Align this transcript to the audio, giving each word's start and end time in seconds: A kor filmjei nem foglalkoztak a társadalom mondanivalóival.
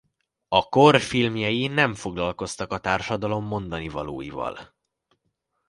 A 0.47 0.69
kor 0.69 0.99
filmjei 1.01 1.67
nem 1.67 1.93
foglalkoztak 1.93 2.71
a 2.71 2.79
társadalom 2.79 3.45
mondanivalóival. 3.45 4.73